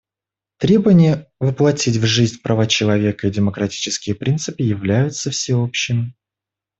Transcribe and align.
Требование 0.57 1.31
воплотить 1.39 1.97
в 1.97 2.05
жизнь 2.07 2.41
права 2.41 2.65
человека 2.65 3.27
и 3.27 3.31
демократические 3.31 4.15
принципы 4.15 4.63
является 4.63 5.29
всеобщим. 5.29 6.15